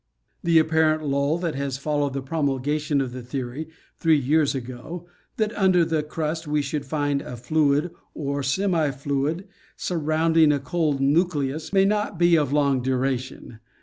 The 0.41 0.57
apparent 0.57 1.05
lull 1.05 1.37
that 1.37 1.53
has 1.53 1.77
followed 1.77 2.13
the 2.13 2.23
promulgation 2.23 3.01
of 3.01 3.11
the 3.11 3.21
theory, 3.21 3.67
three 3.99 4.17
years 4.17 4.55
ago, 4.55 5.07
that 5.37 5.55
under 5.55 5.85
the 5.85 6.01
crust 6.01 6.47
we 6.47 6.63
should 6.63 6.87
find 6.87 7.21
a 7.21 7.37
fluid, 7.37 7.91
or 8.15 8.41
semi 8.41 8.89
fluid, 8.89 9.47
surrounding 9.77 10.51
a 10.51 10.65
solid 10.65 11.01
nucleus, 11.01 11.71
may 11.71 11.85
not 11.85 12.17
be 12.17 12.35
of 12.35 12.51
long 12.51 12.81
duration. 12.81 13.59